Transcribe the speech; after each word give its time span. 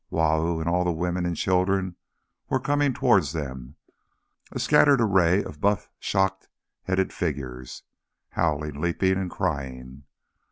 Wau 0.09 0.59
and 0.59 0.67
all 0.67 0.83
the 0.83 0.91
women 0.91 1.27
and 1.27 1.37
children 1.37 1.95
were 2.49 2.59
coming 2.59 2.91
towards 2.91 3.33
them, 3.33 3.75
a 4.51 4.57
scattered 4.57 4.99
array 4.99 5.43
of 5.43 5.61
buff 5.61 5.91
shock 5.99 6.47
headed 6.85 7.13
figures, 7.13 7.83
howling, 8.29 8.81
leaping, 8.81 9.19
and 9.19 9.29
crying. 9.29 10.05